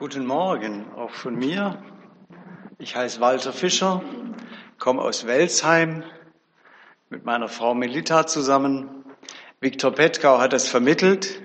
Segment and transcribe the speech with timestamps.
[0.00, 1.76] Guten Morgen, auch von mir.
[2.78, 4.02] Ich heiße Walter Fischer,
[4.78, 6.04] komme aus Welsheim
[7.10, 9.04] mit meiner Frau Melita zusammen.
[9.60, 11.42] Viktor Petkau hat es vermittelt.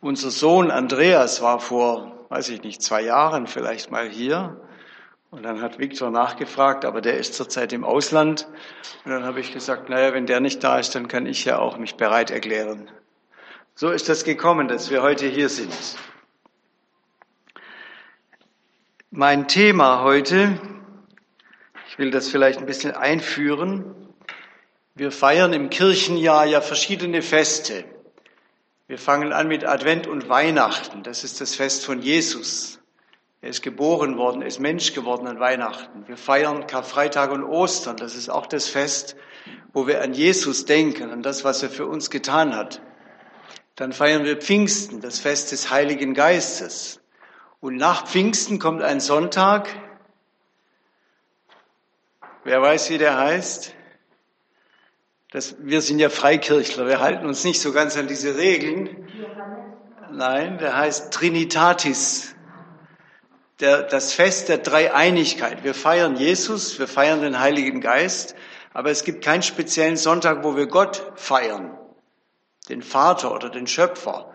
[0.00, 4.58] Unser Sohn Andreas war vor, weiß ich nicht, zwei Jahren vielleicht mal hier.
[5.30, 8.48] Und dann hat Viktor nachgefragt, aber der ist zurzeit im Ausland.
[9.04, 11.58] Und dann habe ich gesagt, naja, wenn der nicht da ist, dann kann ich ja
[11.58, 12.90] auch mich bereit erklären.
[13.74, 15.74] So ist das gekommen, dass wir heute hier sind.
[19.12, 20.56] Mein Thema heute,
[21.88, 23.84] ich will das vielleicht ein bisschen einführen.
[24.94, 27.84] Wir feiern im Kirchenjahr ja verschiedene Feste.
[28.86, 31.02] Wir fangen an mit Advent und Weihnachten.
[31.02, 32.78] Das ist das Fest von Jesus.
[33.40, 36.06] Er ist geboren worden, er ist Mensch geworden an Weihnachten.
[36.06, 37.96] Wir feiern Karfreitag und Ostern.
[37.96, 39.16] Das ist auch das Fest,
[39.72, 42.80] wo wir an Jesus denken, an das, was er für uns getan hat.
[43.74, 46.99] Dann feiern wir Pfingsten, das Fest des Heiligen Geistes.
[47.60, 49.68] Und nach Pfingsten kommt ein Sonntag.
[52.42, 53.74] Wer weiß, wie der heißt?
[55.30, 59.06] Das, wir sind ja Freikirchler, wir halten uns nicht so ganz an diese Regeln.
[60.10, 62.34] Nein, der heißt Trinitatis,
[63.60, 65.62] der, das Fest der Dreieinigkeit.
[65.62, 68.34] Wir feiern Jesus, wir feiern den Heiligen Geist,
[68.72, 71.78] aber es gibt keinen speziellen Sonntag, wo wir Gott feiern,
[72.68, 74.29] den Vater oder den Schöpfer.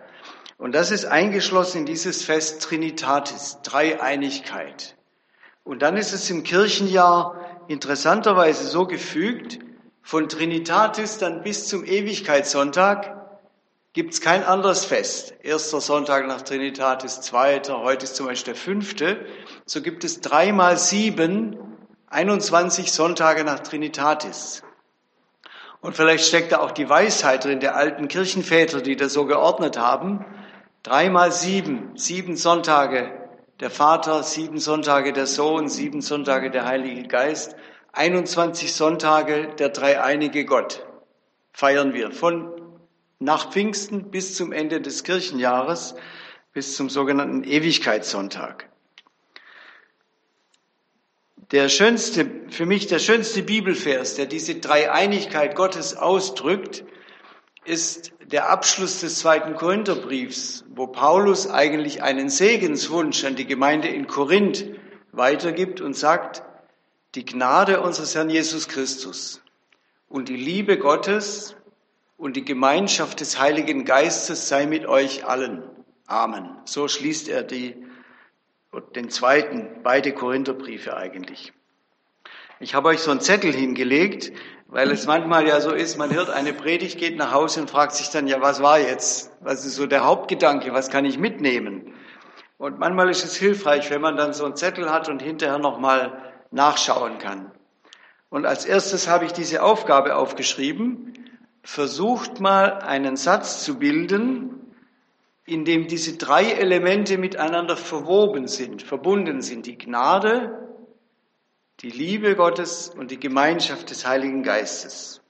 [0.58, 4.96] Und das ist eingeschlossen in dieses Fest Trinitatis, Dreieinigkeit.
[5.64, 9.60] Und dann ist es im Kirchenjahr interessanterweise so gefügt,
[10.02, 13.16] von Trinitatis dann bis zum Ewigkeitssonntag
[13.94, 15.34] gibt es kein anderes Fest.
[15.42, 19.26] Erster Sonntag nach Trinitatis, zweiter, heute ist zum Beispiel der fünfte.
[19.66, 21.58] So gibt es dreimal sieben,
[22.08, 24.64] 21 Sonntage nach Trinitatis.
[25.82, 29.78] Und vielleicht steckt da auch die Weisheit drin der alten Kirchenväter, die das so geordnet
[29.78, 30.24] haben.
[30.86, 33.12] Dreimal sieben, sieben Sonntage
[33.60, 37.56] der Vater, sieben Sonntage der Sohn, sieben Sonntage der Heilige Geist,
[37.94, 40.86] 21 Sonntage der dreieinige Gott
[41.54, 42.54] feiern wir von
[43.18, 45.96] nach Pfingsten bis zum Ende des Kirchenjahres,
[46.54, 48.70] bis zum sogenannten Ewigkeitssonntag.
[51.50, 56.84] Der schönste, für mich der schönste Bibelvers, der diese Dreieinigkeit Gottes ausdrückt,
[57.66, 64.08] ist der Abschluss des zweiten Korintherbriefs, wo Paulus eigentlich einen Segenswunsch an die Gemeinde in
[64.08, 64.66] Korinth
[65.12, 66.44] weitergibt und sagt,
[67.16, 69.42] die Gnade unseres Herrn Jesus Christus
[70.10, 71.56] und die Liebe Gottes
[72.18, 75.64] und die Gemeinschaft des Heiligen Geistes sei mit euch allen.
[76.08, 76.50] Amen.
[76.66, 77.76] So schließt er die,
[78.96, 81.54] den zweiten, beide Korintherbriefe eigentlich.
[82.60, 84.32] Ich habe euch so einen Zettel hingelegt,
[84.68, 87.94] weil es manchmal ja so ist, man hört eine Predigt, geht nach Hause und fragt
[87.94, 89.32] sich dann, ja, was war jetzt?
[89.42, 90.74] Was ist so der Hauptgedanke?
[90.74, 91.94] Was kann ich mitnehmen?
[92.58, 96.18] Und manchmal ist es hilfreich, wenn man dann so einen Zettel hat und hinterher nochmal
[96.52, 97.52] nachschauen kann.
[98.30, 101.14] Und als erstes habe ich diese Aufgabe aufgeschrieben.
[101.62, 104.74] Versucht mal einen Satz zu bilden,
[105.46, 109.68] in dem diese drei Elemente miteinander verwoben sind, verbunden sind.
[109.68, 110.65] Die Gnade,
[111.82, 115.22] die Liebe Gottes und die Gemeinschaft des Heiligen Geistes.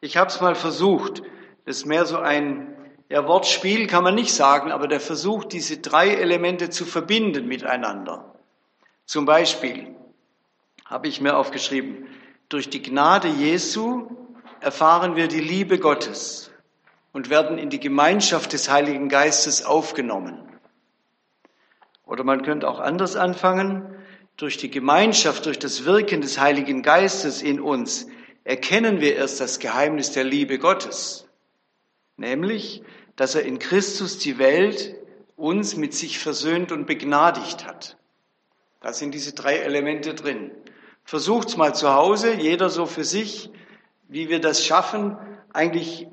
[0.00, 1.22] Ich habe es mal versucht.
[1.64, 2.76] Das ist mehr so ein
[3.08, 8.34] ja, Wortspiel, kann man nicht sagen, aber der Versuch, diese drei Elemente zu verbinden miteinander.
[9.06, 9.94] Zum Beispiel
[10.86, 12.06] habe ich mir aufgeschrieben,
[12.48, 14.08] durch die Gnade Jesu
[14.60, 16.50] erfahren wir die Liebe Gottes
[17.12, 20.48] und werden in die Gemeinschaft des Heiligen Geistes aufgenommen.
[22.06, 23.94] Oder man könnte auch anders anfangen
[24.42, 28.08] durch die Gemeinschaft, durch das Wirken des Heiligen Geistes in uns
[28.42, 31.28] erkennen wir erst das Geheimnis der Liebe Gottes,
[32.16, 32.82] nämlich,
[33.14, 34.96] dass er in Christus die Welt
[35.36, 37.96] uns mit sich versöhnt und begnadigt hat.
[38.80, 40.50] Da sind diese drei Elemente drin.
[41.04, 43.48] Versucht's mal zu Hause, jeder so für sich,
[44.08, 45.16] wie wir das schaffen,
[45.52, 46.08] eigentlich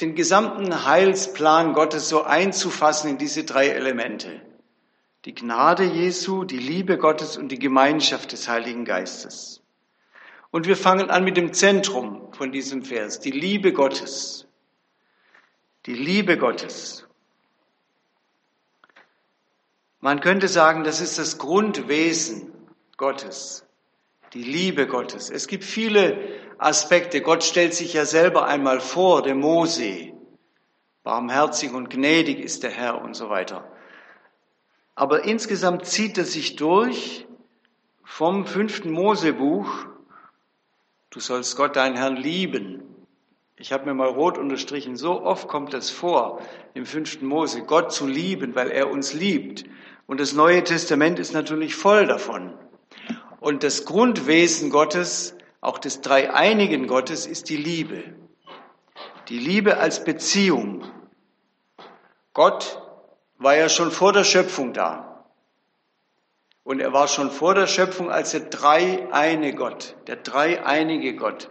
[0.00, 4.40] den gesamten Heilsplan Gottes so einzufassen in diese drei Elemente
[5.26, 9.60] die Gnade Jesu, die Liebe Gottes und die Gemeinschaft des Heiligen Geistes.
[10.52, 14.46] Und wir fangen an mit dem Zentrum von diesem Vers, die Liebe Gottes.
[15.86, 17.08] Die Liebe Gottes.
[20.00, 22.52] Man könnte sagen, das ist das Grundwesen
[22.96, 23.66] Gottes,
[24.32, 25.28] die Liebe Gottes.
[25.28, 26.20] Es gibt viele
[26.58, 27.20] Aspekte.
[27.20, 30.12] Gott stellt sich ja selber einmal vor, der Mose.
[31.02, 33.68] Barmherzig und gnädig ist der Herr und so weiter.
[34.96, 37.26] Aber insgesamt zieht es sich durch
[38.02, 39.68] vom fünften Mosebuch,
[41.10, 42.82] du sollst Gott, deinen Herrn, lieben.
[43.58, 46.40] Ich habe mir mal rot unterstrichen, so oft kommt es vor
[46.72, 49.64] im fünften Mose, Gott zu lieben, weil er uns liebt.
[50.06, 52.54] Und das Neue Testament ist natürlich voll davon.
[53.38, 58.02] Und das Grundwesen Gottes, auch des dreieinigen Gottes, ist die Liebe.
[59.28, 60.84] Die Liebe als Beziehung.
[62.32, 62.80] Gott
[63.38, 65.24] war ja schon vor der Schöpfung da.
[66.64, 71.48] Und er war schon vor der Schöpfung als der dreieine Gott, der dreieinige Gott.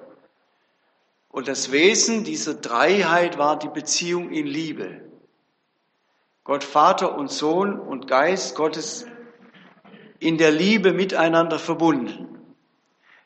[1.29, 5.01] Und das Wesen dieser Dreiheit war die Beziehung in Liebe.
[6.43, 9.05] Gott Vater und Sohn und Geist Gottes
[10.19, 12.39] in der Liebe miteinander verbunden.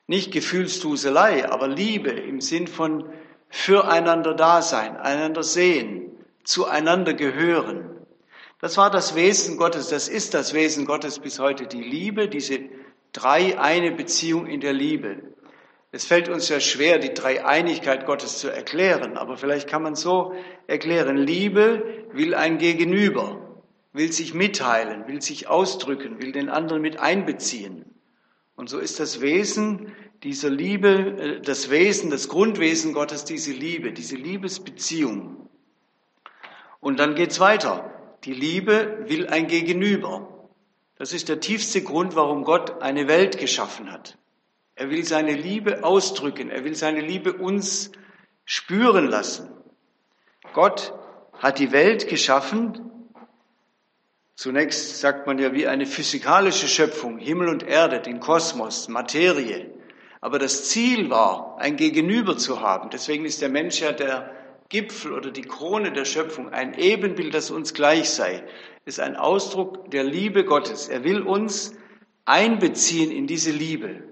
[0.07, 3.09] Nicht Gefühlsduselei, aber Liebe im Sinn von
[3.49, 6.11] füreinander Dasein, einander sehen,
[6.43, 7.88] zueinander gehören.
[8.59, 12.59] Das war das Wesen Gottes, das ist das Wesen Gottes bis heute, die Liebe, diese
[13.13, 15.23] drei eine Beziehung in der Liebe.
[15.91, 20.33] Es fällt uns ja schwer, die Dreieinigkeit Gottes zu erklären, aber vielleicht kann man so
[20.67, 21.15] erklären.
[21.15, 23.61] Liebe will ein Gegenüber,
[23.93, 27.85] will sich mitteilen, will sich ausdrücken, will den anderen mit einbeziehen.
[28.57, 33.93] Und so ist das Wesen dieser Liebe, äh, das Wesen, das Grundwesen Gottes, diese Liebe,
[33.93, 35.49] diese Liebesbeziehung.
[36.81, 37.98] Und dann geht's weiter.
[38.25, 40.49] Die Liebe will ein Gegenüber.
[40.97, 44.17] Das ist der tiefste Grund, warum Gott eine Welt geschaffen hat.
[44.75, 46.49] Er will seine Liebe ausdrücken.
[46.49, 47.91] Er will seine Liebe uns
[48.45, 49.49] spüren lassen.
[50.53, 50.93] Gott
[51.33, 52.91] hat die Welt geschaffen.
[54.35, 59.69] Zunächst sagt man ja wie eine physikalische Schöpfung, Himmel und Erde, den Kosmos, Materie.
[60.21, 62.89] Aber das Ziel war, ein Gegenüber zu haben.
[62.89, 64.33] Deswegen ist der Mensch ja der
[64.69, 68.43] Gipfel oder die Krone der Schöpfung, ein Ebenbild, das uns gleich sei,
[68.85, 70.87] ist ein Ausdruck der Liebe Gottes.
[70.87, 71.73] Er will uns
[72.25, 74.03] einbeziehen in diese Liebe.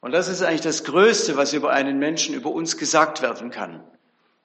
[0.00, 3.82] Und das ist eigentlich das Größte, was über einen Menschen, über uns gesagt werden kann.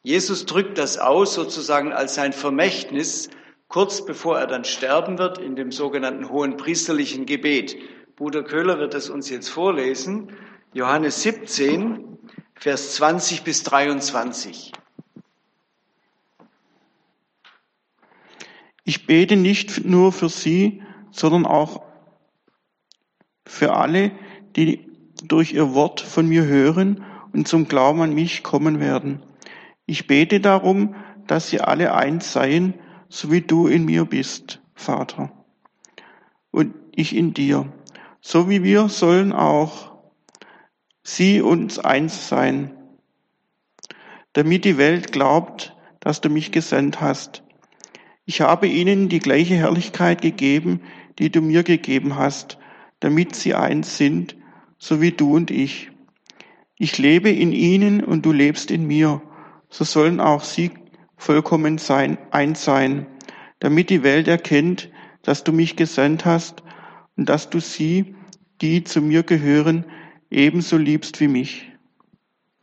[0.02, 3.30] Jesus drückt das aus sozusagen als sein Vermächtnis,
[3.68, 7.76] kurz bevor er dann sterben wird, in dem sogenannten hohen priesterlichen Gebet.
[8.16, 10.32] Bruder Köhler wird es uns jetzt vorlesen.
[10.74, 12.18] Johannes 17,
[12.56, 14.72] Vers 20 bis 23.
[18.90, 20.82] Ich bete nicht nur für sie,
[21.12, 21.84] sondern auch
[23.46, 24.10] für alle,
[24.56, 24.90] die
[25.24, 29.22] durch ihr Wort von mir hören und zum Glauben an mich kommen werden.
[29.86, 30.96] Ich bete darum,
[31.28, 32.74] dass sie alle eins seien,
[33.10, 35.32] so wie du in mir bist, Vater,
[36.50, 37.72] und ich in dir.
[38.22, 39.92] So wie wir sollen auch
[41.04, 42.76] sie uns eins sein,
[44.34, 47.44] damit die Welt glaubt, dass du mich gesandt hast.
[48.30, 50.82] Ich habe ihnen die gleiche Herrlichkeit gegeben,
[51.18, 52.60] die du mir gegeben hast,
[53.00, 54.36] damit sie eins sind,
[54.78, 55.90] so wie du und ich.
[56.78, 59.24] Ich lebe in ihnen und du lebst in mir.
[59.72, 60.70] So sollen auch sie
[61.18, 63.08] vollkommen sein, eins sein,
[63.58, 64.92] damit die Welt erkennt,
[65.24, 66.62] dass du mich gesandt hast
[67.18, 68.14] und dass du sie,
[68.62, 69.86] die zu mir gehören,
[70.30, 71.72] ebenso liebst wie mich.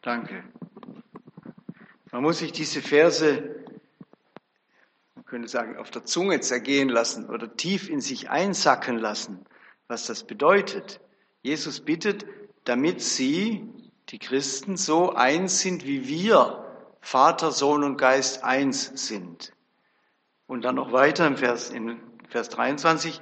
[0.00, 0.44] Danke.
[2.12, 3.55] Man muss sich diese Verse,
[5.26, 9.44] man könnte sagen, auf der Zunge zergehen lassen oder tief in sich einsacken lassen,
[9.88, 11.00] was das bedeutet.
[11.42, 12.24] Jesus bittet,
[12.62, 13.68] damit sie,
[14.10, 16.64] die Christen, so eins sind, wie wir,
[17.00, 19.52] Vater, Sohn und Geist, eins sind.
[20.46, 23.20] Und dann noch weiter im Vers, in Vers 23,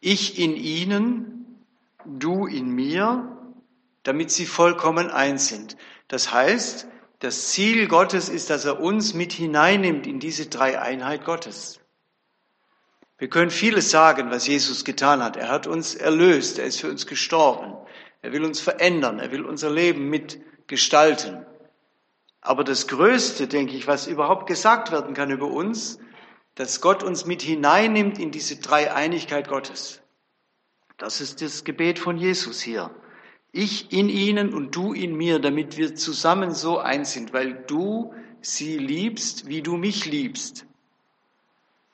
[0.00, 1.66] ich in ihnen,
[2.06, 3.36] du in mir,
[4.04, 5.76] damit sie vollkommen eins sind.
[6.08, 6.88] Das heißt,
[7.22, 11.78] das Ziel Gottes ist, dass er uns mit hineinnimmt in diese Dreieinheit Gottes.
[13.16, 15.36] Wir können vieles sagen, was Jesus getan hat.
[15.36, 17.74] Er hat uns erlöst, er ist für uns gestorben.
[18.22, 21.46] Er will uns verändern, er will unser Leben mitgestalten.
[22.40, 26.00] Aber das Größte, denke ich, was überhaupt gesagt werden kann über uns,
[26.56, 30.02] dass Gott uns mit hineinnimmt in diese Dreieinigkeit Gottes.
[30.98, 32.90] Das ist das Gebet von Jesus hier.
[33.52, 38.14] Ich in ihnen und du in mir, damit wir zusammen so eins sind, weil du
[38.40, 40.66] sie liebst, wie du mich liebst.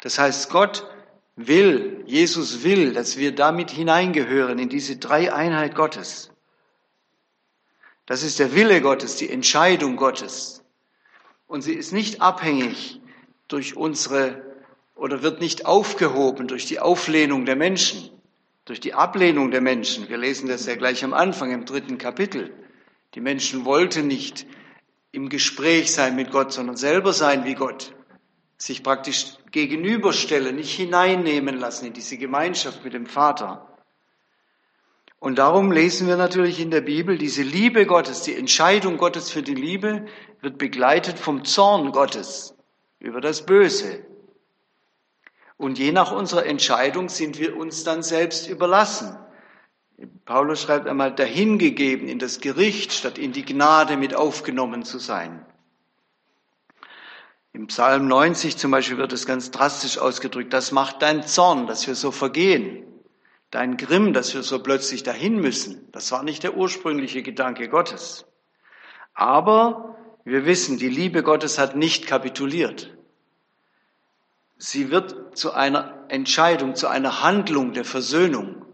[0.00, 0.86] Das heißt, Gott
[1.34, 6.30] will, Jesus will, dass wir damit hineingehören in diese Dreieinheit Gottes.
[8.06, 10.62] Das ist der Wille Gottes, die Entscheidung Gottes.
[11.48, 13.00] Und sie ist nicht abhängig
[13.48, 14.42] durch unsere
[14.94, 18.10] oder wird nicht aufgehoben durch die Auflehnung der Menschen,
[18.68, 20.10] durch die Ablehnung der Menschen.
[20.10, 22.52] Wir lesen das ja gleich am Anfang im dritten Kapitel.
[23.14, 24.46] Die Menschen wollten nicht
[25.10, 27.94] im Gespräch sein mit Gott, sondern selber sein wie Gott
[28.58, 33.78] sich praktisch gegenüberstellen, nicht hineinnehmen lassen in diese Gemeinschaft mit dem Vater.
[35.20, 39.42] Und darum lesen wir natürlich in der Bibel, diese Liebe Gottes, die Entscheidung Gottes für
[39.42, 40.06] die Liebe
[40.42, 42.54] wird begleitet vom Zorn Gottes
[42.98, 44.04] über das Böse.
[45.58, 49.18] Und je nach unserer Entscheidung sind wir uns dann selbst überlassen.
[50.24, 55.44] Paulus schreibt einmal, dahingegeben in das Gericht, statt in die Gnade mit aufgenommen zu sein.
[57.52, 61.88] Im Psalm 90 zum Beispiel wird es ganz drastisch ausgedrückt, das macht dein Zorn, dass
[61.88, 62.84] wir so vergehen.
[63.50, 65.88] Dein Grimm, dass wir so plötzlich dahin müssen.
[65.90, 68.26] Das war nicht der ursprüngliche Gedanke Gottes.
[69.14, 72.97] Aber wir wissen, die Liebe Gottes hat nicht kapituliert.
[74.58, 78.66] Sie wird zu einer Entscheidung, zu einer Handlung der Versöhnung.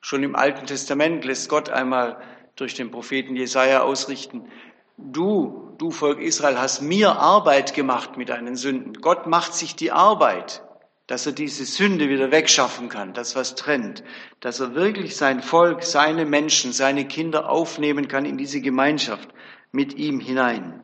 [0.00, 2.20] Schon im Alten Testament lässt Gott einmal
[2.56, 4.48] durch den Propheten Jesaja ausrichten,
[4.96, 8.94] du, du Volk Israel, hast mir Arbeit gemacht mit deinen Sünden.
[8.94, 10.64] Gott macht sich die Arbeit,
[11.06, 14.02] dass er diese Sünde wieder wegschaffen kann, das was trennt,
[14.40, 19.28] dass er wirklich sein Volk, seine Menschen, seine Kinder aufnehmen kann in diese Gemeinschaft
[19.70, 20.82] mit ihm hinein.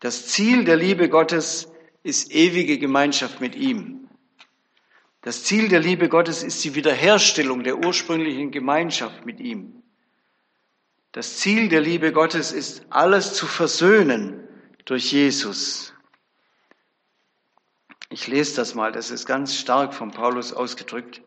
[0.00, 1.72] Das Ziel der Liebe Gottes
[2.08, 4.08] ist ewige Gemeinschaft mit ihm.
[5.20, 9.82] Das Ziel der Liebe Gottes ist die Wiederherstellung der ursprünglichen Gemeinschaft mit ihm.
[11.12, 14.48] Das Ziel der Liebe Gottes ist, alles zu versöhnen
[14.86, 15.92] durch Jesus.
[18.08, 21.20] Ich lese das mal, das ist ganz stark von Paulus ausgedrückt.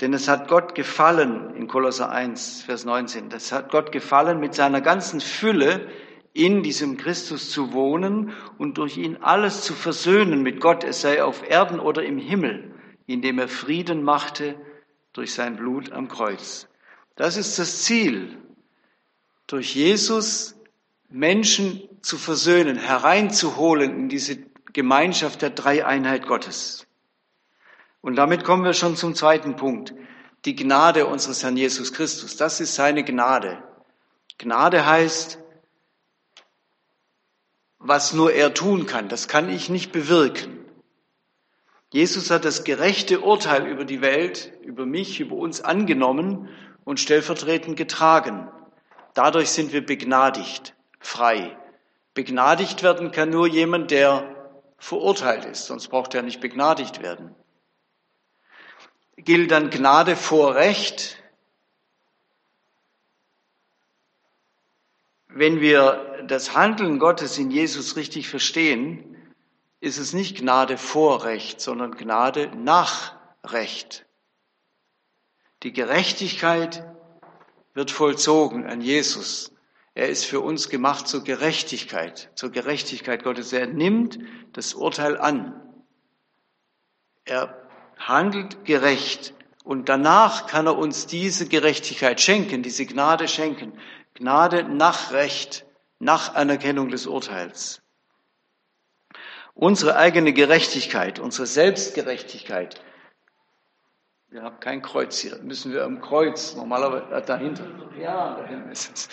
[0.00, 4.54] Denn es hat Gott gefallen, in Kolosser 1, Vers 19, das hat Gott gefallen, mit
[4.54, 5.88] seiner ganzen Fülle
[6.32, 11.22] in diesem Christus zu wohnen und durch ihn alles zu versöhnen mit Gott, es sei
[11.22, 12.74] auf Erden oder im Himmel,
[13.06, 14.56] indem er Frieden machte
[15.12, 16.68] durch sein Blut am Kreuz.
[17.16, 18.38] Das ist das Ziel,
[19.46, 20.56] durch Jesus
[21.10, 24.38] Menschen zu versöhnen, hereinzuholen in diese
[24.72, 26.86] Gemeinschaft der Dreieinheit Gottes.
[28.00, 29.94] Und damit kommen wir schon zum zweiten Punkt.
[30.46, 32.36] Die Gnade unseres Herrn Jesus Christus.
[32.36, 33.62] Das ist seine Gnade.
[34.38, 35.38] Gnade heißt,
[37.82, 39.08] was nur er tun kann.
[39.08, 40.58] Das kann ich nicht bewirken.
[41.92, 46.48] Jesus hat das gerechte Urteil über die Welt, über mich, über uns angenommen
[46.84, 48.48] und stellvertretend getragen.
[49.14, 51.56] Dadurch sind wir begnadigt, frei.
[52.14, 57.34] Begnadigt werden kann nur jemand, der verurteilt ist, sonst braucht er nicht begnadigt werden.
[59.16, 61.21] Gilt dann Gnade vor Recht?
[65.34, 69.16] Wenn wir das Handeln Gottes in Jesus richtig verstehen,
[69.80, 74.06] ist es nicht Gnade vor Recht, sondern Gnade nach Recht.
[75.62, 76.84] Die Gerechtigkeit
[77.74, 79.52] wird vollzogen an Jesus.
[79.94, 83.52] Er ist für uns gemacht zur Gerechtigkeit, zur Gerechtigkeit Gottes.
[83.52, 84.18] Er nimmt
[84.52, 85.60] das Urteil an.
[87.24, 89.34] Er handelt gerecht
[89.64, 93.72] und danach kann er uns diese Gerechtigkeit schenken, diese Gnade schenken.
[94.14, 95.64] Gnade nach Recht,
[95.98, 97.82] nach Anerkennung des Urteils.
[99.54, 102.80] Unsere eigene Gerechtigkeit, unsere Selbstgerechtigkeit
[104.32, 105.38] wir haben kein Kreuz hier.
[105.42, 107.64] Müssen wir am Kreuz, normalerweise äh, dahinter.
[108.00, 109.08] Ja, dahinter ist es.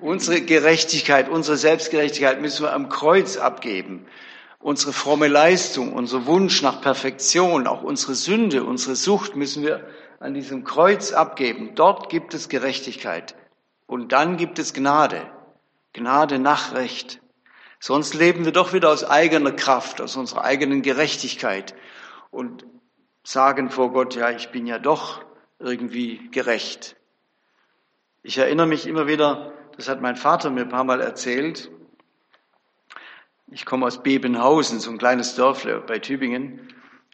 [0.00, 4.04] Unsere Gerechtigkeit, unsere Selbstgerechtigkeit müssen wir am Kreuz abgeben.
[4.58, 9.86] Unsere fromme Leistung, unser Wunsch nach Perfektion, auch unsere Sünde, unsere Sucht müssen wir
[10.18, 11.76] an diesem Kreuz abgeben.
[11.76, 13.36] Dort gibt es Gerechtigkeit.
[13.86, 15.30] Und dann gibt es Gnade.
[15.92, 17.20] Gnade nach Recht.
[17.78, 21.74] Sonst leben wir doch wieder aus eigener Kraft, aus unserer eigenen Gerechtigkeit.
[22.30, 22.64] Und
[23.22, 25.24] sagen vor Gott, ja, ich bin ja doch
[25.58, 26.96] irgendwie gerecht.
[28.22, 31.70] Ich erinnere mich immer wieder, das hat mein Vater mir ein paar Mal erzählt.
[33.48, 36.72] Ich komme aus Bebenhausen, so ein kleines Dörfle bei Tübingen.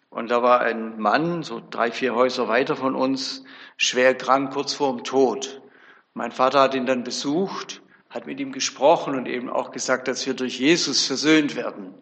[0.09, 3.45] Und da war ein Mann, so drei, vier Häuser weiter von uns,
[3.77, 5.60] schwer krank, kurz vor dem Tod.
[6.15, 10.27] Mein Vater hat ihn dann besucht, hat mit ihm gesprochen und eben auch gesagt, dass
[10.27, 11.95] wir durch Jesus versöhnt werden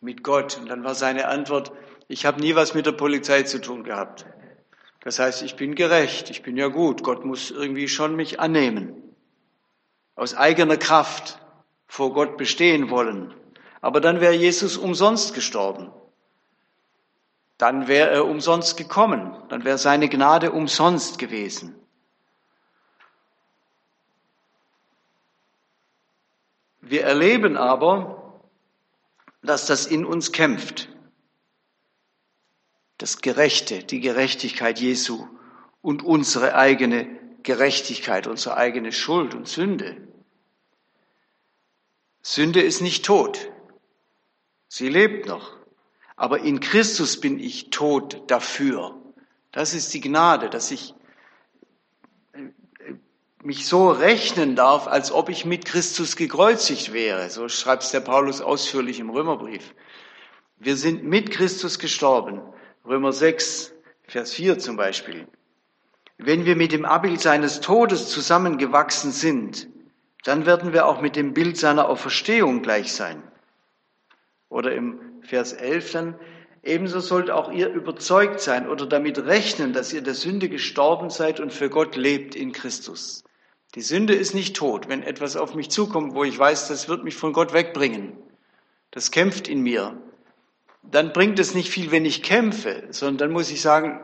[0.00, 0.58] mit Gott.
[0.58, 1.72] Und dann war seine Antwort,
[2.06, 4.26] ich habe nie was mit der Polizei zu tun gehabt.
[5.00, 7.02] Das heißt, ich bin gerecht, ich bin ja gut.
[7.02, 8.94] Gott muss irgendwie schon mich annehmen.
[10.14, 11.38] Aus eigener Kraft
[11.86, 13.32] vor Gott bestehen wollen.
[13.80, 15.90] Aber dann wäre Jesus umsonst gestorben.
[17.56, 19.36] Dann wäre er umsonst gekommen.
[19.48, 21.74] Dann wäre seine Gnade umsonst gewesen.
[26.88, 28.40] Wir erleben aber,
[29.42, 30.88] dass das in uns kämpft
[32.98, 35.28] das Gerechte, die Gerechtigkeit Jesu
[35.80, 37.08] und unsere eigene
[37.44, 39.96] Gerechtigkeit, unsere eigene Schuld und Sünde.
[42.20, 43.50] Sünde ist nicht tot.
[44.68, 45.56] Sie lebt noch.
[46.16, 49.00] Aber in Christus bin ich tot dafür.
[49.52, 50.94] Das ist die Gnade, dass ich
[53.44, 57.30] mich so rechnen darf, als ob ich mit Christus gekreuzigt wäre.
[57.30, 59.74] So schreibt es der Paulus ausführlich im Römerbrief.
[60.58, 62.42] Wir sind mit Christus gestorben.
[62.84, 65.28] Römer 6, Vers 4 zum Beispiel.
[66.16, 69.68] Wenn wir mit dem Abbild seines Todes zusammengewachsen sind,
[70.24, 73.22] dann werden wir auch mit dem Bild seiner Auferstehung gleich sein.
[74.48, 76.18] Oder im Vers 11 dann,
[76.64, 81.38] ebenso sollt auch ihr überzeugt sein oder damit rechnen, dass ihr der Sünde gestorben seid
[81.38, 83.22] und für Gott lebt in Christus.
[83.74, 84.88] Die Sünde ist nicht tot.
[84.88, 88.16] Wenn etwas auf mich zukommt, wo ich weiß, das wird mich von Gott wegbringen,
[88.90, 90.00] das kämpft in mir,
[90.82, 94.00] dann bringt es nicht viel, wenn ich kämpfe, sondern dann muss ich sagen,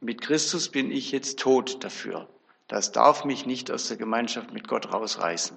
[0.00, 2.28] mit Christus bin ich jetzt tot dafür.
[2.68, 5.56] Das darf mich nicht aus der Gemeinschaft mit Gott rausreißen.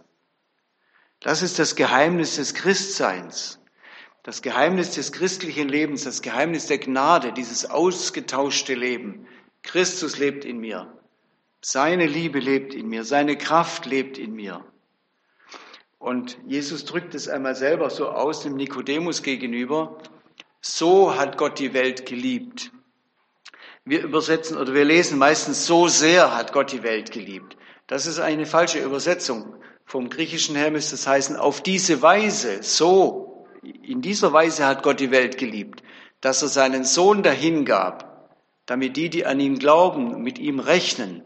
[1.20, 3.60] Das ist das Geheimnis des Christseins,
[4.24, 9.25] das Geheimnis des christlichen Lebens, das Geheimnis der Gnade, dieses ausgetauschte Leben.
[9.63, 10.99] Christus lebt in mir.
[11.61, 14.63] Seine Liebe lebt in mir, seine Kraft lebt in mir.
[15.97, 19.97] Und Jesus drückt es einmal selber so aus dem Nikodemus gegenüber.
[20.61, 22.71] So hat Gott die Welt geliebt.
[23.83, 27.57] Wir übersetzen oder wir lesen meistens so sehr hat Gott die Welt geliebt.
[27.87, 29.55] Das ist eine falsche Übersetzung.
[29.85, 34.99] Vom Griechischen her müsste es heißen, auf diese Weise, so, in dieser Weise hat Gott
[34.99, 35.81] die Welt geliebt,
[36.21, 38.29] dass er seinen Sohn dahingab,
[38.67, 41.23] damit die, die an ihn glauben, mit ihm rechnen,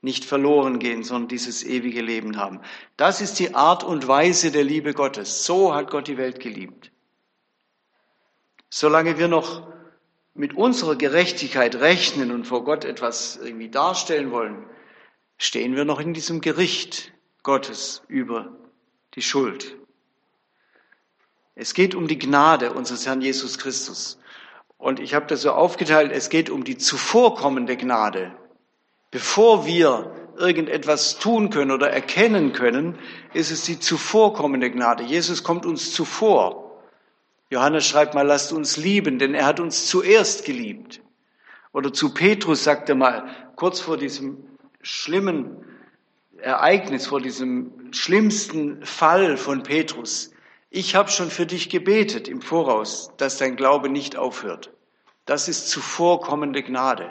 [0.00, 2.60] nicht verloren gehen, sondern dieses ewige Leben haben.
[2.96, 5.44] Das ist die Art und Weise der Liebe Gottes.
[5.44, 6.92] So hat Gott die Welt geliebt.
[8.68, 9.66] Solange wir noch
[10.34, 14.66] mit unserer Gerechtigkeit rechnen und vor Gott etwas irgendwie darstellen wollen,
[15.38, 17.12] stehen wir noch in diesem Gericht
[17.42, 18.54] Gottes über
[19.14, 19.76] die Schuld.
[21.54, 24.18] Es geht um die Gnade unseres Herrn Jesus Christus.
[24.76, 28.36] Und ich habe das so aufgeteilt, es geht um die zuvorkommende Gnade.
[29.10, 32.98] Bevor wir irgendetwas tun können oder erkennen können,
[33.32, 35.04] ist es die zuvorkommende Gnade.
[35.04, 36.82] Jesus kommt uns zuvor.
[37.50, 41.00] Johannes schreibt mal, lasst uns lieben, denn er hat uns zuerst geliebt.
[41.72, 44.38] Oder zu Petrus sagt er mal, kurz vor diesem
[44.82, 45.64] schlimmen
[46.38, 50.32] Ereignis, vor diesem schlimmsten Fall von Petrus,
[50.70, 54.72] ich habe schon für dich gebetet im Voraus, dass dein Glaube nicht aufhört.
[55.24, 57.08] Das ist zuvorkommende Gnade.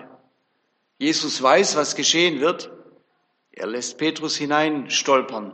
[0.98, 2.72] Jesus weiß, was geschehen wird.
[3.52, 5.54] Er lässt Petrus hineinstolpern,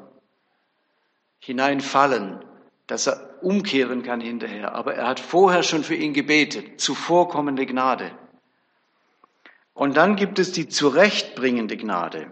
[1.39, 2.43] hineinfallen,
[2.87, 4.75] dass er umkehren kann hinterher.
[4.75, 8.11] Aber er hat vorher schon für ihn gebetet, zuvorkommende Gnade.
[9.73, 12.31] Und dann gibt es die zurechtbringende Gnade.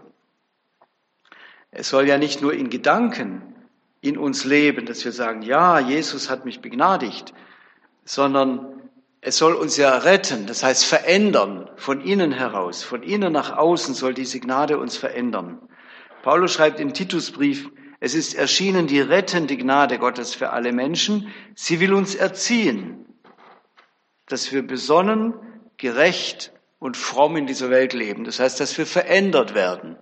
[1.70, 3.54] Es soll ja nicht nur in Gedanken
[4.00, 7.32] in uns leben, dass wir sagen, ja, Jesus hat mich begnadigt,
[8.04, 13.56] sondern es soll uns ja retten, das heißt verändern, von innen heraus, von innen nach
[13.56, 15.58] außen soll diese Gnade uns verändern.
[16.22, 21.28] Paulus schreibt im Titusbrief, es ist erschienen die rettende Gnade Gottes für alle Menschen.
[21.54, 23.06] Sie will uns erziehen,
[24.26, 25.34] dass wir besonnen,
[25.78, 28.24] gerecht und fromm in dieser Welt leben.
[28.24, 29.96] Das heißt, dass wir verändert werden.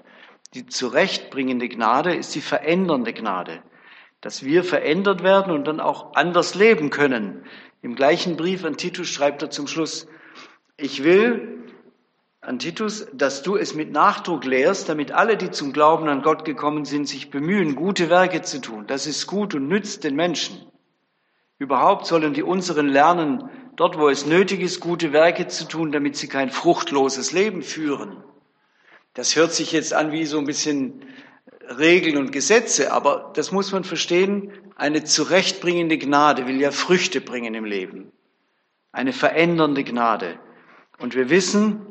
[0.54, 3.62] Die zurechtbringende Gnade ist die verändernde Gnade.
[4.20, 7.44] Dass wir verändert werden und dann auch anders leben können.
[7.82, 10.08] Im gleichen Brief an Titus schreibt er zum Schluss,
[10.76, 11.67] ich will
[12.48, 16.46] an Titus, dass du es mit Nachdruck lehrst, damit alle, die zum Glauben an Gott
[16.46, 18.86] gekommen sind, sich bemühen, gute Werke zu tun.
[18.86, 20.64] Das ist gut und nützt den Menschen.
[21.58, 26.16] Überhaupt sollen die unseren lernen, dort wo es nötig ist, gute Werke zu tun, damit
[26.16, 28.24] sie kein fruchtloses Leben führen.
[29.12, 31.02] Das hört sich jetzt an wie so ein bisschen
[31.78, 34.52] Regeln und Gesetze, aber das muss man verstehen.
[34.74, 38.10] Eine zurechtbringende Gnade will ja Früchte bringen im Leben.
[38.90, 40.38] Eine verändernde Gnade.
[40.98, 41.84] Und wir wissen,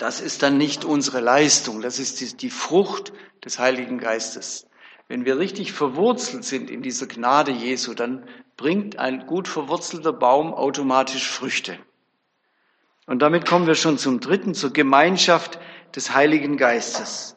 [0.00, 3.12] das ist dann nicht unsere Leistung, das ist die, die Frucht
[3.44, 4.66] des Heiligen Geistes.
[5.08, 10.54] Wenn wir richtig verwurzelt sind in dieser Gnade Jesu, dann bringt ein gut verwurzelter Baum
[10.54, 11.78] automatisch Früchte.
[13.06, 15.58] Und damit kommen wir schon zum dritten, zur Gemeinschaft
[15.94, 17.36] des Heiligen Geistes.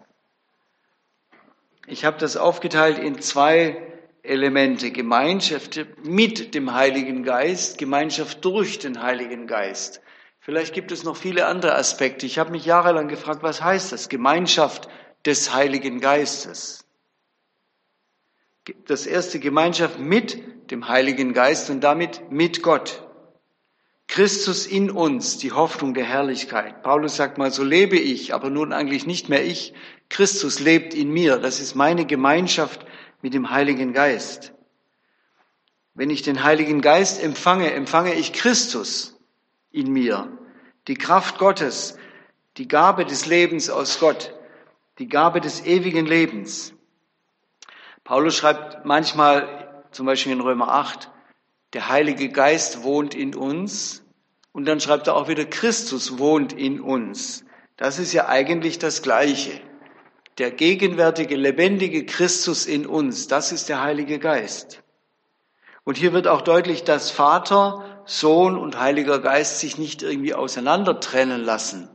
[1.85, 4.91] Ich habe das aufgeteilt in zwei Elemente.
[4.91, 10.02] Gemeinschaft mit dem Heiligen Geist, Gemeinschaft durch den Heiligen Geist.
[10.43, 12.25] Vielleicht gibt es noch viele andere Aspekte.
[12.25, 14.09] Ich habe mich jahrelang gefragt, was heißt das?
[14.09, 14.89] Gemeinschaft
[15.25, 16.83] des Heiligen Geistes.
[18.85, 23.07] Das erste Gemeinschaft mit dem Heiligen Geist und damit mit Gott.
[24.07, 26.83] Christus in uns, die Hoffnung der Herrlichkeit.
[26.83, 29.73] Paulus sagt mal, so lebe ich, aber nun eigentlich nicht mehr ich,
[30.09, 31.37] Christus lebt in mir.
[31.37, 32.85] Das ist meine Gemeinschaft
[33.21, 34.51] mit dem Heiligen Geist.
[35.93, 39.12] Wenn ich den Heiligen Geist empfange, empfange ich Christus
[39.73, 40.31] in mir.
[40.87, 41.97] Die Kraft Gottes,
[42.55, 44.33] die Gabe des Lebens aus Gott,
[44.99, 46.73] die Gabe des ewigen Lebens.
[48.05, 51.09] Paulus schreibt manchmal, zum Beispiel in Römer 8,
[51.73, 54.03] der Heilige Geist wohnt in uns
[54.51, 57.43] und dann schreibt er auch wieder, Christus wohnt in uns.
[57.75, 59.59] Das ist ja eigentlich das Gleiche.
[60.37, 64.83] Der gegenwärtige, lebendige Christus in uns, das ist der Heilige Geist.
[65.83, 70.99] Und hier wird auch deutlich, dass Vater, Sohn und Heiliger Geist sich nicht irgendwie auseinander
[70.99, 71.89] trennen lassen.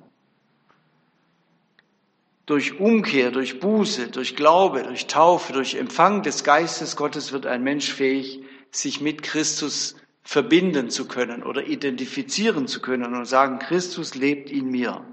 [2.46, 7.62] Durch Umkehr, durch Buße, durch Glaube, durch Taufe, durch Empfang des Geistes Gottes wird ein
[7.62, 14.14] Mensch fähig, sich mit Christus verbinden zu können oder identifizieren zu können und sagen, Christus
[14.14, 15.04] lebt in mir.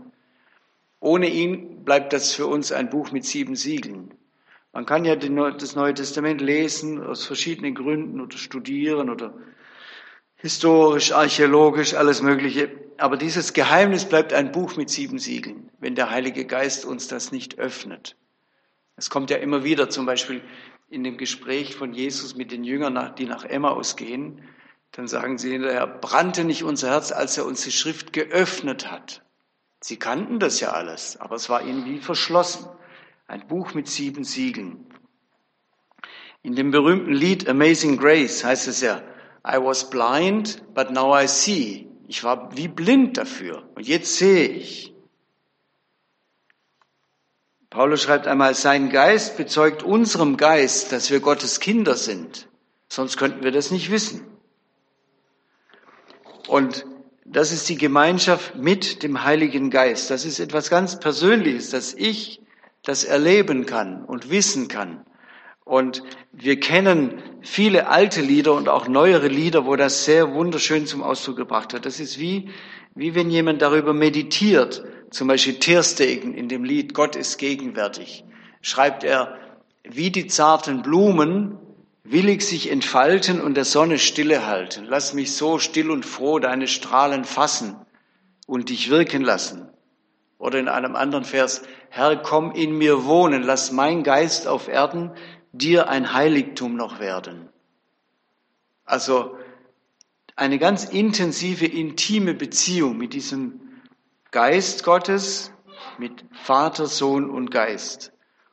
[1.00, 4.14] Ohne ihn bleibt das für uns ein Buch mit sieben Siegeln.
[4.74, 9.34] Man kann ja das Neue Testament lesen aus verschiedenen Gründen oder studieren oder
[10.36, 12.72] historisch, archäologisch, alles Mögliche.
[12.98, 17.32] Aber dieses Geheimnis bleibt ein Buch mit sieben Siegeln, wenn der Heilige Geist uns das
[17.32, 18.16] nicht öffnet.
[18.96, 20.42] Es kommt ja immer wieder, zum Beispiel
[20.90, 24.42] in dem Gespräch von Jesus mit den Jüngern, die nach Emmaus gehen,
[24.92, 29.24] dann sagen sie hinterher, brannte nicht unser Herz, als er uns die Schrift geöffnet hat.
[29.82, 32.68] Sie kannten das ja alles, aber es war ihnen wie verschlossen.
[33.28, 34.86] Ein Buch mit sieben Siegeln.
[36.44, 39.04] In dem berühmten Lied Amazing Grace heißt es ja,
[39.46, 41.88] I was blind, but now I see.
[42.08, 44.94] Ich war wie blind dafür und jetzt sehe ich.
[47.70, 52.48] Paulus schreibt einmal, sein Geist bezeugt unserem Geist, dass wir Gottes Kinder sind.
[52.88, 54.26] Sonst könnten wir das nicht wissen.
[56.48, 56.86] Und
[57.26, 60.10] das ist die Gemeinschaft mit dem Heiligen Geist.
[60.10, 62.40] Das ist etwas ganz Persönliches, dass ich
[62.84, 65.06] das erleben kann und wissen kann.
[65.66, 71.02] Und wir kennen viele alte Lieder und auch neuere Lieder, wo das sehr wunderschön zum
[71.02, 71.88] Ausdruck gebracht hat.
[71.88, 72.50] Das ist wie,
[72.94, 74.84] wie wenn jemand darüber meditiert.
[75.10, 78.24] Zum Beispiel Terstegen in dem Lied Gott ist gegenwärtig.
[78.62, 79.40] Schreibt er,
[79.84, 81.58] wie die zarten Blumen
[82.04, 84.86] willig sich entfalten und der Sonne stille halten.
[84.88, 87.76] Lass mich so still und froh deine Strahlen fassen
[88.46, 89.68] und dich wirken lassen.
[90.38, 95.12] Oder in einem anderen Vers, Herr, komm in mir wohnen, lass mein Geist auf Erden
[95.58, 97.50] dir ein Heiligtum noch werden.
[98.84, 99.38] Also
[100.36, 103.62] eine ganz intensive, intime Beziehung mit diesem
[104.32, 105.52] Geist Gottes,
[105.98, 108.12] mit Vater, Sohn und Geist.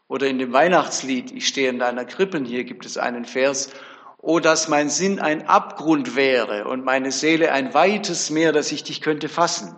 [0.08, 3.70] Oder in dem Weihnachtslied, ich stehe in deiner Krippen, hier gibt es einen Vers,
[4.18, 8.84] O, dass mein Sinn ein Abgrund wäre und meine Seele ein weites Meer, dass ich
[8.84, 9.74] dich könnte fassen.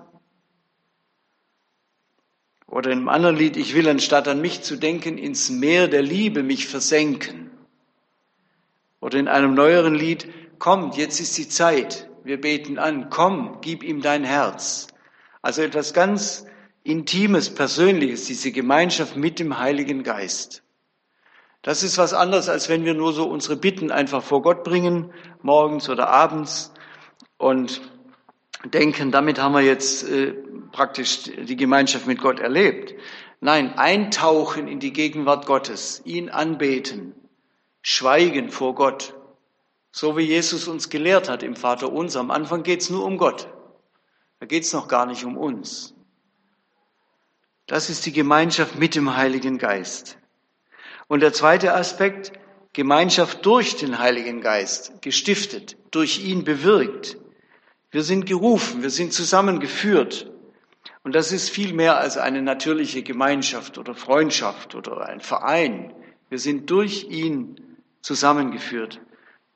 [2.75, 6.03] Oder in einem anderen Lied, ich will anstatt an mich zu denken, ins Meer der
[6.03, 7.53] Liebe mich versenken.
[9.01, 10.27] Oder in einem neueren Lied,
[10.59, 14.89] kommt, jetzt ist die Zeit, wir beten an, komm, gib ihm dein Herz.
[15.41, 16.47] Also etwas ganz
[16.83, 20.65] Intimes, Persönliches, diese Gemeinschaft mit dem Heiligen Geist.
[21.63, 25.13] Das ist was anderes, als wenn wir nur so unsere Bitten einfach vor Gott bringen,
[25.43, 26.75] morgens oder abends
[27.39, 27.81] und
[28.65, 30.33] denken, damit haben wir jetzt äh,
[30.73, 32.95] praktisch die Gemeinschaft mit Gott erlebt.
[33.41, 37.15] Nein, eintauchen in die Gegenwart Gottes, ihn anbeten,
[37.83, 39.15] schweigen vor Gott.
[39.93, 42.21] So wie Jesus uns gelehrt hat im Vater unser.
[42.21, 43.49] Am Anfang geht's nur um Gott.
[44.41, 45.95] Da geht's noch gar nicht um uns.
[47.67, 50.19] Das ist die Gemeinschaft mit dem Heiligen Geist.
[51.07, 52.33] Und der zweite Aspekt,
[52.73, 57.19] Gemeinschaft durch den Heiligen Geist, gestiftet, durch ihn bewirkt.
[57.95, 60.29] Wir sind gerufen, wir sind zusammengeführt.
[61.05, 65.95] Und das ist viel mehr als eine natürliche Gemeinschaft oder Freundschaft oder ein Verein.
[66.29, 67.55] Wir sind durch ihn
[68.03, 69.01] zusammengeführt.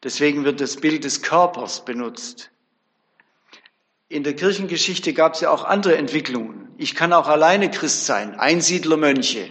[0.04, 2.52] Deswegen wird das Bild des Körpers benutzt.
[4.08, 6.68] In der Kirchengeschichte gab es ja auch andere Entwicklungen.
[6.76, 9.50] Ich kann auch alleine Christ sein, Einsiedlermönche.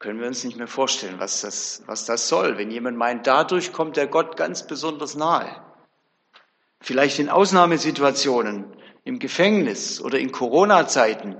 [0.00, 3.72] Können wir uns nicht mehr vorstellen, was das, was das soll, wenn jemand meint, dadurch
[3.72, 5.64] kommt der Gott ganz besonders nahe.
[6.80, 8.66] Vielleicht in Ausnahmesituationen,
[9.04, 11.36] im Gefängnis oder in Corona-Zeiten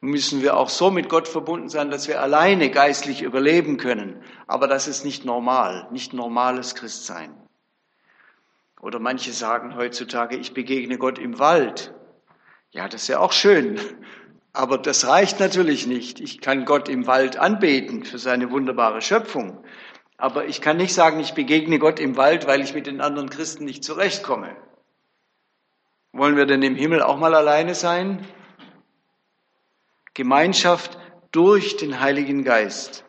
[0.00, 4.22] müssen wir auch so mit Gott verbunden sein, dass wir alleine geistlich überleben können.
[4.46, 7.34] Aber das ist nicht normal, nicht normales Christsein.
[8.80, 11.92] Oder manche sagen heutzutage, ich begegne Gott im Wald.
[12.70, 13.80] Ja, das ist ja auch schön.
[14.52, 16.20] Aber das reicht natürlich nicht.
[16.20, 19.64] Ich kann Gott im Wald anbeten für seine wunderbare Schöpfung.
[20.16, 23.30] Aber ich kann nicht sagen, ich begegne Gott im Wald, weil ich mit den anderen
[23.30, 24.56] Christen nicht zurechtkomme.
[26.12, 28.26] Wollen wir denn im Himmel auch mal alleine sein?
[30.14, 30.98] Gemeinschaft
[31.32, 33.04] durch den Heiligen Geist.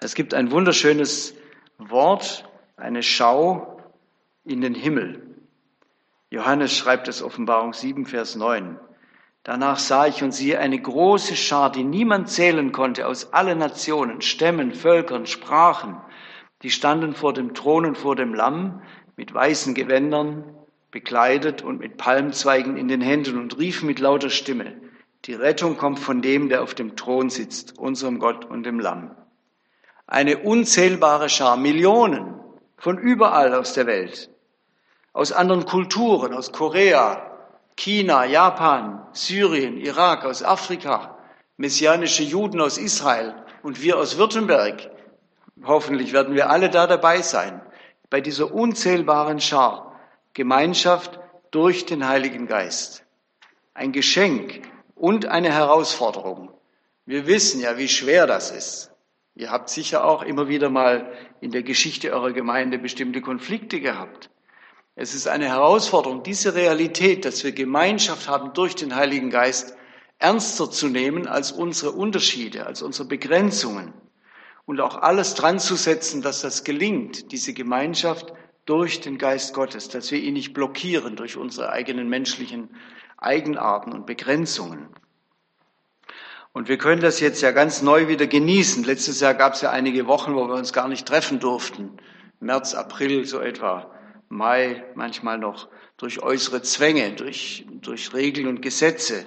[0.00, 1.34] Es gibt ein wunderschönes
[1.78, 3.80] Wort, eine Schau
[4.44, 5.36] in den Himmel.
[6.30, 8.78] Johannes schreibt es Offenbarung 7, Vers 9.
[9.44, 14.20] Danach sah ich und siehe eine große Schar, die niemand zählen konnte, aus allen Nationen,
[14.20, 16.00] Stämmen, Völkern, Sprachen.
[16.62, 18.82] Die standen vor dem Thron und vor dem Lamm
[19.16, 20.61] mit weißen Gewändern
[20.92, 24.76] bekleidet und mit Palmzweigen in den Händen und riefen mit lauter Stimme,
[25.24, 29.16] die Rettung kommt von dem, der auf dem Thron sitzt, unserem Gott und dem Lamm.
[30.06, 32.38] Eine unzählbare Schar, Millionen
[32.76, 34.30] von überall aus der Welt,
[35.12, 37.30] aus anderen Kulturen, aus Korea,
[37.76, 41.16] China, Japan, Syrien, Irak, aus Afrika,
[41.56, 44.90] messianische Juden aus Israel und wir aus Württemberg.
[45.64, 47.62] Hoffentlich werden wir alle da dabei sein,
[48.10, 49.91] bei dieser unzählbaren Schar.
[50.34, 53.04] Gemeinschaft durch den Heiligen Geist.
[53.74, 54.62] Ein Geschenk
[54.94, 56.50] und eine Herausforderung.
[57.04, 58.92] Wir wissen ja, wie schwer das ist.
[59.34, 64.30] Ihr habt sicher auch immer wieder mal in der Geschichte eurer Gemeinde bestimmte Konflikte gehabt.
[64.94, 69.74] Es ist eine Herausforderung, diese Realität, dass wir Gemeinschaft haben durch den Heiligen Geist,
[70.18, 73.92] ernster zu nehmen als unsere Unterschiede, als unsere Begrenzungen
[74.66, 78.32] und auch alles dran zu setzen, dass das gelingt, diese Gemeinschaft
[78.64, 82.70] durch den Geist Gottes, dass wir ihn nicht blockieren durch unsere eigenen menschlichen
[83.16, 84.88] Eigenarten und Begrenzungen.
[86.52, 88.84] Und wir können das jetzt ja ganz neu wieder genießen.
[88.84, 91.96] Letztes Jahr gab es ja einige Wochen, wo wir uns gar nicht treffen durften.
[92.40, 93.90] März, April so etwa,
[94.28, 99.26] Mai manchmal noch durch äußere Zwänge, durch, durch Regeln und Gesetze.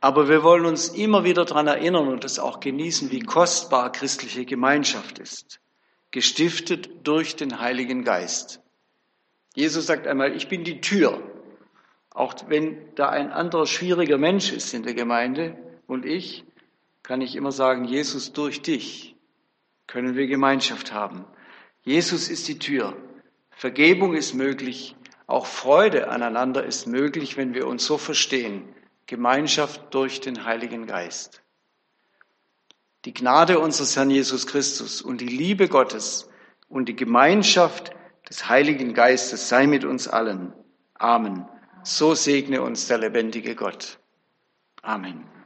[0.00, 4.44] Aber wir wollen uns immer wieder daran erinnern und das auch genießen, wie kostbar christliche
[4.44, 5.60] Gemeinschaft ist.
[6.10, 8.60] Gestiftet durch den Heiligen Geist.
[9.54, 11.22] Jesus sagt einmal, ich bin die Tür.
[12.10, 16.44] Auch wenn da ein anderer schwieriger Mensch ist in der Gemeinde, und ich,
[17.02, 19.16] kann ich immer sagen, Jesus, durch dich
[19.86, 21.24] können wir Gemeinschaft haben.
[21.82, 22.94] Jesus ist die Tür.
[23.50, 24.94] Vergebung ist möglich.
[25.26, 28.68] Auch Freude aneinander ist möglich, wenn wir uns so verstehen.
[29.06, 31.42] Gemeinschaft durch den Heiligen Geist.
[33.04, 36.28] Die Gnade unseres Herrn Jesus Christus und die Liebe Gottes
[36.68, 37.92] und die Gemeinschaft
[38.28, 40.52] des Heiligen Geistes sei mit uns allen.
[40.94, 41.46] Amen.
[41.82, 43.98] So segne uns der lebendige Gott.
[44.82, 45.37] Amen.